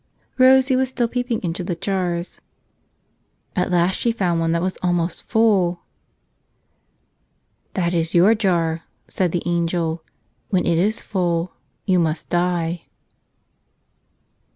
[0.39, 2.41] Rosie was still peeping into the jars.
[3.55, 5.81] At last she found one that was almost full.
[7.75, 10.03] "That is your jar," said the angel.
[10.49, 11.53] "When it is full
[11.85, 12.87] you must die."